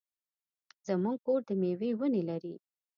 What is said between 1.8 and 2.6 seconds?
ونې لري.